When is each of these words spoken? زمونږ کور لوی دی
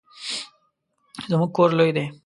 زمونږ 1.29 1.51
کور 1.55 1.69
لوی 1.77 1.91
دی 1.95 2.05